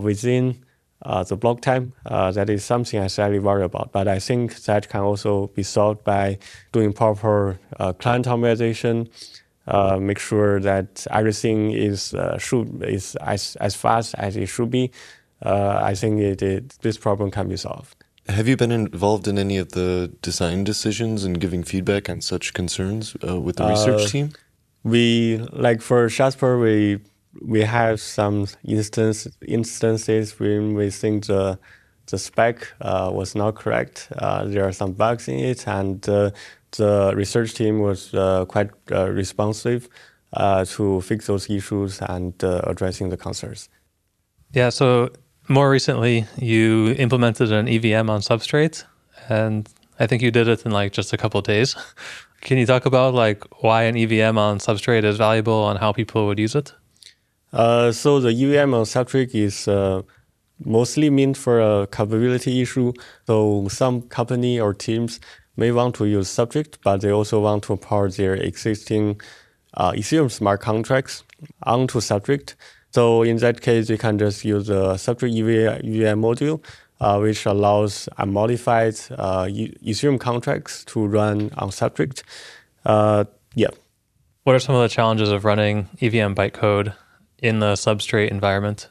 [0.00, 0.62] within
[1.02, 1.92] uh, the block time.
[2.06, 3.92] Uh, that is something I slightly worry about.
[3.92, 6.38] But I think that can also be solved by
[6.72, 9.08] doing proper uh, client optimization,
[9.66, 14.70] uh, make sure that everything is uh, should is as as fast as it should
[14.70, 14.90] be.
[15.42, 17.99] Uh, I think it, it, this problem can be solved.
[18.30, 22.54] Have you been involved in any of the design decisions and giving feedback on such
[22.54, 24.32] concerns with the research team?
[24.82, 27.00] We like for Shasper, we
[27.46, 31.58] we have some instance, instances when we think the
[32.06, 34.08] the spec uh, was not correct.
[34.16, 36.30] Uh, there are some bugs in it, and uh,
[36.76, 39.88] the research team was uh, quite uh, responsive
[40.32, 43.68] uh, to fix those issues and addressing the concerns.
[44.52, 44.70] Yeah.
[44.70, 45.10] So
[45.50, 48.84] more recently, you implemented an EVM on Substrate,
[49.28, 49.68] and
[49.98, 51.74] I think you did it in like just a couple days.
[52.40, 56.26] Can you talk about like why an EVM on Substrate is valuable and how people
[56.26, 56.72] would use it?
[57.52, 60.02] Uh, so the EVM on Substrate is uh,
[60.64, 62.92] mostly meant for a capability issue.
[63.26, 65.18] So some company or teams
[65.56, 69.20] may want to use Substrate, but they also want to port their existing
[69.74, 71.24] uh, Ethereum smart contracts
[71.64, 72.54] onto Substrate.
[72.90, 76.60] So in that case, you can just use the Substrate EVM module
[77.00, 82.22] uh, which allows unmodified uh, Ethereum contracts to run on Substrate.
[82.84, 83.24] Uh,
[83.54, 83.68] yeah.
[84.44, 86.94] What are some of the challenges of running EVM bytecode
[87.38, 88.88] in the Substrate environment?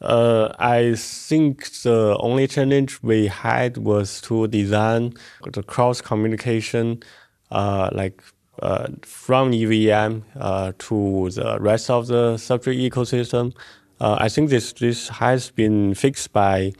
[0.00, 5.14] Uh, I think the only challenge we had was to design
[5.50, 7.02] the cross communication,
[7.50, 8.22] uh, like
[8.62, 13.54] uh, from EVM uh, to the rest of the Substrate ecosystem.
[14.00, 16.72] Uh, I think this this has been fixed by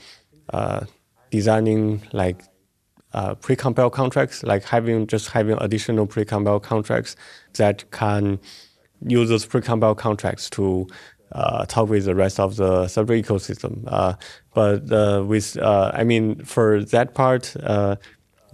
[0.52, 0.84] uh,
[1.30, 2.42] designing like
[3.12, 7.16] uh, pre-compiled contracts, like having just having additional pre-compiled contracts
[7.54, 8.38] that can
[9.06, 10.86] use those pre-compiled contracts to
[11.32, 14.16] uh, talk with the rest of the Substrate ecosystem.
[14.54, 17.56] But with, I mean, for that part,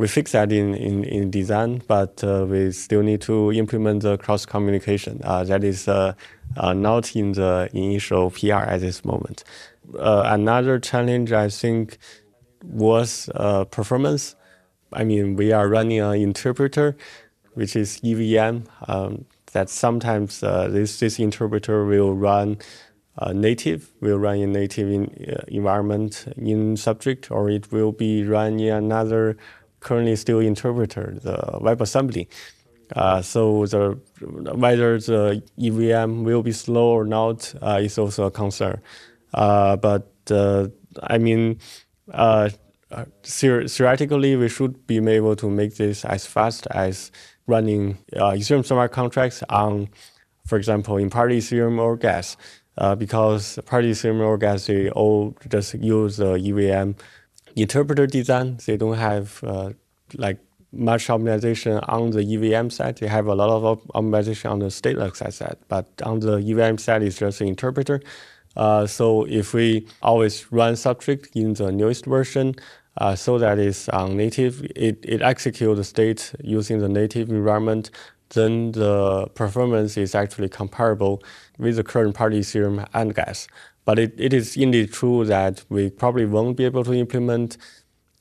[0.01, 4.47] we fix that in, in, in design, but we still need to implement the cross
[4.47, 5.19] communication.
[5.19, 9.45] that is not in the initial PR at this moment.
[9.95, 11.99] another challenge, I think,
[12.65, 13.29] was
[13.71, 14.37] performance.
[14.93, 16.97] I mean, we are running an interpreter,
[17.55, 18.65] which is EVM.
[18.89, 22.59] Um, that sometimes uh, this this interpreter will run
[23.19, 28.25] uh, native, will run in native in, uh, environment in Substrate, or it will be
[28.25, 29.37] run in another
[29.81, 32.28] currently still interpreter, the WebAssembly.
[32.97, 33.99] Uh, so the
[34.55, 38.81] whether the EVM will be slow or not uh, is also a concern.
[39.33, 40.11] Uh, but
[41.05, 41.61] I mean,
[43.22, 47.12] theoretically, we should be able to make this as fast as
[47.47, 49.89] running uh, Ethereum smart contracts on,
[50.47, 52.37] for example, in Parity Ethereum or Geth,
[52.78, 56.93] uh, because Parity Ethereum or Geth they all just use the EVM
[57.57, 58.59] interpreter design.
[58.65, 59.73] They don't have uh,
[60.17, 60.39] like
[60.73, 62.99] much optimization on the EVM side.
[62.99, 67.03] They have a lot of optimization on the stateless side, but on the EVM side,
[67.03, 68.01] it's just an interpreter.
[68.57, 72.55] Uh, so if we always run Substrate in the newest version,
[72.99, 74.63] uh, so that is on native.
[74.77, 77.91] It, it executes the state using the native environment.
[78.31, 81.23] Then the performance is actually comparable
[81.59, 83.47] with the current Parity Ethereum and Geth.
[83.91, 87.59] But it, it is indeed true that we probably won't be able to implement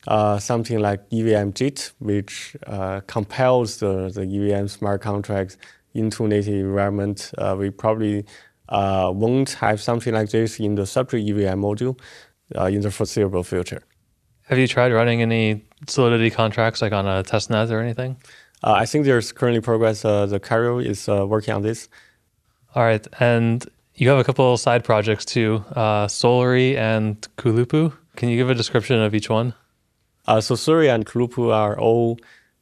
[0.07, 5.57] uh, something like EVM JIT, which uh, compels the, the EVM smart contracts
[5.93, 7.31] into native environment.
[7.37, 8.25] Uh, we probably
[8.69, 11.99] uh, won't have something like this in the Substrate EVM module
[12.57, 13.83] uh, in the foreseeable future.
[14.47, 18.17] Have you tried running any Solidity contracts like on a testnet or anything?
[18.63, 20.03] Uh, I think there's currently progress.
[20.03, 21.89] Uh, the Cairo is uh, working on this.
[22.73, 23.67] All right, and
[23.99, 27.93] you have a couple of side projects too, uh, Solri and Kulupu.
[28.15, 29.53] Can you give a description of each one?
[30.25, 32.17] Uh, so Solri and Kulupu are all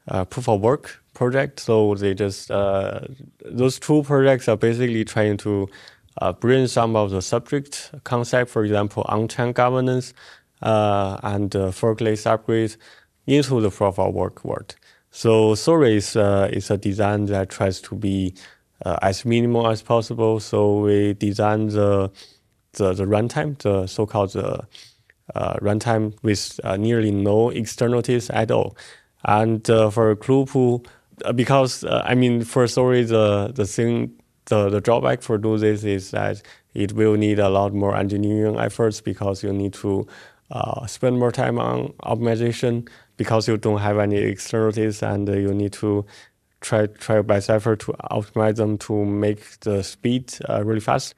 [0.08, 1.64] uh, proof of work projects.
[1.64, 3.02] So they just uh,
[3.46, 5.70] those two projects are basically trying to
[6.40, 10.14] bring some of the Substrate concept, for example, on-chain governance
[10.64, 12.78] uh, and uh, forkless upgrades
[13.28, 14.76] into the proof of work world.
[15.12, 18.34] So Solri is, uh, is a design that tries to be
[18.86, 20.40] uh, as minimal as possible.
[20.40, 22.12] So we design the
[22.74, 24.68] the, the runtime, the so-called the,
[25.34, 28.78] uh, runtime with uh, nearly no externalities at all.
[29.26, 30.86] And for Kulupu,
[31.36, 34.14] because I mean for Solri, the the thing
[34.48, 36.42] the, the drawback for do this is that
[36.74, 40.08] it will need a lot more engineering efforts because you need to
[40.52, 45.74] uh, spend more time on optimization because you don't have any externalities and you need
[45.74, 46.06] to
[46.62, 51.16] try try by effort to optimize them to make the speed uh, really fast.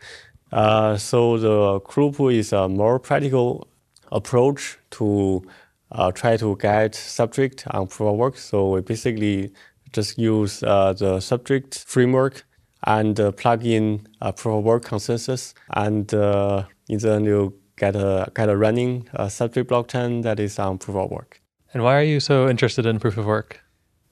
[0.52, 3.68] Uh, so the Kulupu is a more practical
[4.12, 5.44] approach to
[5.92, 8.38] uh, try to guide Substrate on proof of work.
[8.38, 9.54] So we basically
[9.94, 12.46] just use uh, the Substrate framework
[12.86, 17.54] and uh, plug in a proof of work consensus, and uh, in the end you
[17.78, 21.42] get a get a running Substrate blockchain that is on proof of work.
[21.74, 23.62] And why are you so interested in proof of work?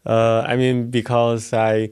[0.08, 1.89] Uh, I mean, because I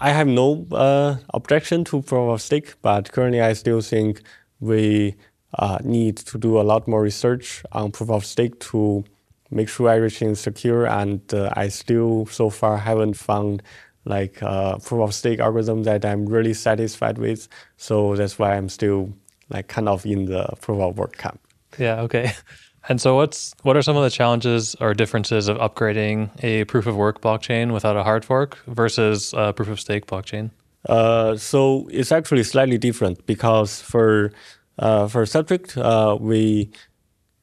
[0.00, 4.22] I have no uh, objection to proof of stake, but currently I still think
[4.60, 5.16] we
[5.58, 9.04] uh, need to do a lot more research on proof of stake to
[9.50, 10.86] make sure everything is secure.
[10.86, 13.62] And uh, I still so far haven't found
[14.04, 17.48] like uh, proof of stake algorithm that I'm really satisfied with.
[17.76, 19.12] So that's why I'm still
[19.50, 21.40] like kind of in the proof of work camp.
[21.78, 22.00] Yeah.
[22.02, 22.32] Okay.
[22.88, 26.86] And so, what's what are some of the challenges or differences of upgrading a proof
[26.86, 30.50] of work blockchain without a hard fork versus a proof of stake blockchain?
[30.88, 34.32] Uh, so it's actually slightly different because for
[34.78, 36.70] uh, for Substrate, uh, we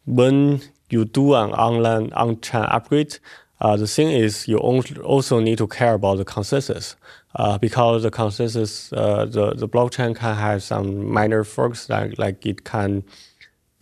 [0.05, 3.19] when you do an online on-chain upgrade,
[3.61, 6.95] uh, the thing is you also need to care about the consensus
[7.35, 12.45] uh, because the consensus, uh, the, the blockchain can have some minor forks, like, like
[12.45, 13.03] it can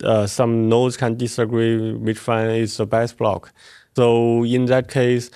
[0.02, 3.52] uh, some nodes can disagree which one is the best block.
[3.96, 5.30] So in that case,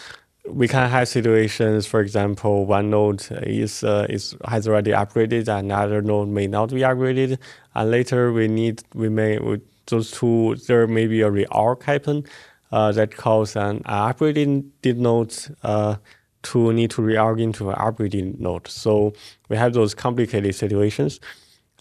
[0.50, 6.02] we can have situations, for example, one node is uh, is has already upgraded, another
[6.02, 7.38] node may not be upgraded,
[7.74, 9.38] and later we need we may
[9.86, 12.24] those two there may be a reorg happen
[12.72, 15.96] uh, that cause an upgraded node uh,
[16.42, 18.66] to need to reorg into an upgraded node.
[18.68, 19.12] So
[19.48, 21.20] we have those complicated situations,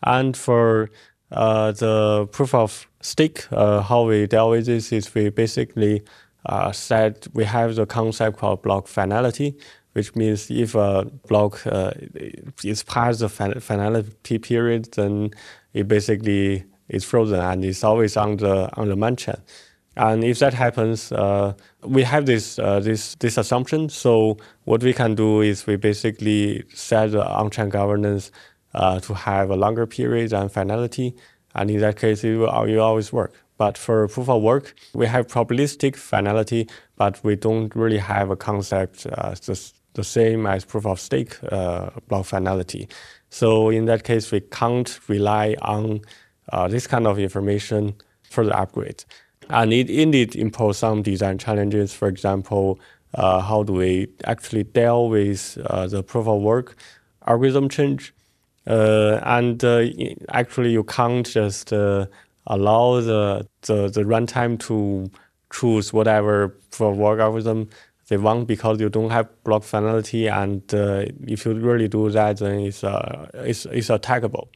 [0.04, 0.90] and for
[1.32, 6.04] uh, the proof of stake, uh, how we deal with this is we basically
[6.46, 9.58] uh, said we have the concept called block finality,
[9.94, 11.92] which means if a block uh,
[12.64, 15.32] is past the finality period, then
[15.74, 19.36] it basically is frozen and it's always on the on the main chain.
[19.98, 21.54] And if that happens, uh,
[21.84, 23.90] we have this uh, this this assumption.
[23.90, 28.32] So what we can do is we basically set the on-chain governance
[28.74, 31.16] uh, to have a longer period than finality,
[31.56, 33.34] and in that case, it will, it will always work.
[33.58, 38.36] But for proof of work, we have probabilistic finality, but we don't really have a
[38.36, 42.88] concept uh, the, the same as proof of stake uh, block finality.
[43.30, 46.02] So in that case, we can't rely on
[46.52, 47.96] uh, this kind of information
[48.30, 49.04] for the upgrade.
[49.50, 51.94] And it indeed impose some design challenges.
[51.94, 52.80] For example,
[53.16, 56.76] uh, how do we actually deal with uh, the proof of work
[57.26, 58.14] algorithm change?
[58.68, 59.64] Uh, and
[60.30, 61.72] actually, you can't just
[62.48, 65.10] allow the, the, the runtime to
[65.52, 67.70] choose whatever for work algorithm
[68.08, 70.28] they want because you don't have block finality.
[70.28, 74.48] And uh, if you really do that, then it's, uh, it's, it's attackable.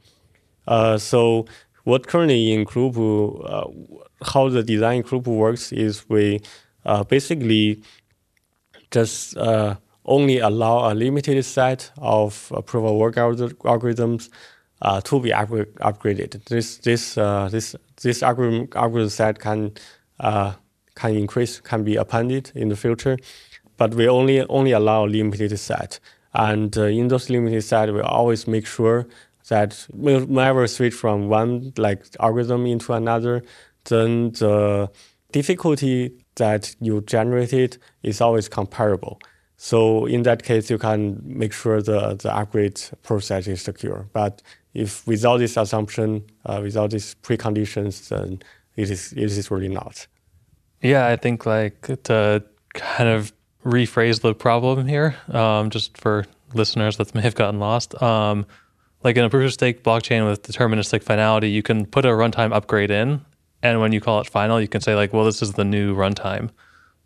[0.66, 1.46] Uh, so
[1.84, 6.40] what currently in Kulupu, uh, how the design Kulupu works is we
[6.86, 7.82] uh, basically
[8.90, 14.28] just uh, only allow a limited set of of work algorithms
[14.82, 16.44] uh, to be up- upgraded.
[16.44, 19.72] This this uh, this this algorithm, algorithm set can
[20.20, 20.52] uh,
[20.94, 23.16] can increase, can be appended in the future,
[23.76, 26.00] but we only only allow a limited set.
[26.34, 29.06] And uh, in those limited set, we always make sure
[29.48, 33.42] that whenever switch from one like algorithm into another,
[33.84, 34.90] then the
[35.30, 39.18] difficulty that you generated is always comparable.
[39.64, 44.08] So in that case, you can make sure the, the upgrade process is secure.
[44.12, 44.42] But
[44.74, 48.42] if without this assumption, uh, without these preconditions, then
[48.74, 50.08] it is it is really not.
[50.80, 52.42] Yeah, I think like to
[52.74, 53.32] kind of
[53.64, 57.94] rephrase the problem here, um, just for listeners that may have gotten lost.
[58.02, 58.46] Um,
[59.04, 62.52] like in a proof of stake blockchain with deterministic finality, you can put a runtime
[62.52, 63.24] upgrade in,
[63.62, 65.94] and when you call it final, you can say like, well, this is the new
[65.94, 66.50] runtime.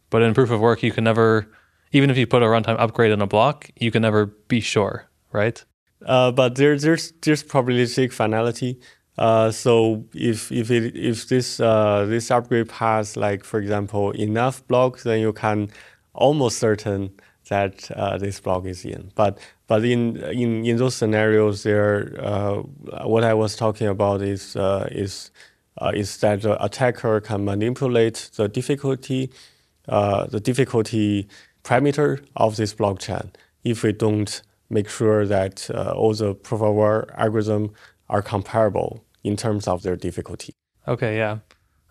[0.08, 1.46] But in proof of work, you can never,
[1.92, 5.06] even if you put a runtime upgrade in a block, you can never be sure,
[5.32, 5.64] right?
[6.04, 8.78] Uh, but there, there's there's probabilistic finality.
[9.18, 14.66] Uh, so if if it, if this uh, this upgrade has like for example enough
[14.68, 15.70] blocks, then you can
[16.12, 17.10] almost certain
[17.48, 19.10] that uh, this block is in.
[19.14, 22.56] But but in in, in those scenarios, there uh,
[23.04, 25.30] what I was talking about is uh, is
[25.94, 29.30] is that the attacker can manipulate the difficulty
[29.86, 31.28] the difficulty
[31.66, 33.30] parameter of this blockchain
[33.64, 37.72] if we don't make sure that uh, all the proof of work algorithm
[38.08, 40.54] are comparable in terms of their difficulty.
[40.86, 41.38] Okay, yeah.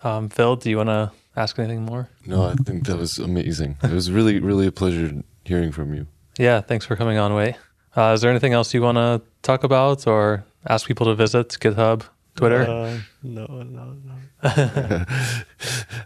[0.03, 2.09] Um, Phil, do you want to ask anything more?
[2.25, 3.77] No, I think that was amazing.
[3.83, 6.07] It was really, really a pleasure hearing from you.
[6.37, 7.55] Yeah, thanks for coming on, Wei.
[7.95, 11.49] Uh, is there anything else you want to talk about or ask people to visit
[11.49, 12.03] GitHub,
[12.35, 12.61] Twitter?
[12.63, 14.15] Uh, no, no, no.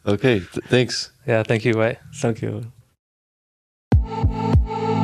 [0.13, 1.11] okay, th- thanks.
[1.27, 1.97] Yeah, thank you, Wei.
[2.15, 2.71] Thank you.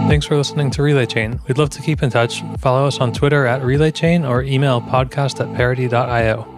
[0.08, 1.40] Thanks for listening to Relay Chain.
[1.48, 2.44] We'd love to keep in touch.
[2.60, 6.56] Follow us on Twitter at Relay Chain or email podcast at parity.io.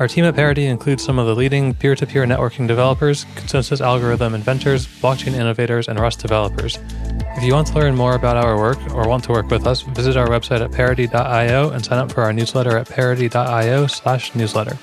[0.00, 3.80] Our team at Parity includes some of the leading peer to peer networking developers, consensus
[3.80, 6.78] algorithm inventors, blockchain innovators, and Rust developers.
[7.36, 9.82] If you want to learn more about our work or want to work with us,
[9.82, 14.78] visit our website at parity.io and sign up for our newsletter at parity.io slash newsletter.